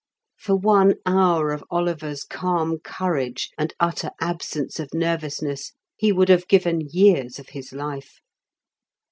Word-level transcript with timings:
For 0.39 0.55
one 0.55 0.95
hour 1.05 1.51
of 1.51 1.63
Oliver's 1.69 2.23
calm 2.23 2.79
courage 2.79 3.51
and 3.55 3.71
utter 3.79 4.09
absence 4.19 4.79
of 4.79 4.95
nervousness 4.95 5.73
he 5.95 6.11
would 6.11 6.27
have 6.29 6.47
given 6.47 6.81
years 6.89 7.37
of 7.37 7.49
his 7.49 7.71
life. 7.71 8.19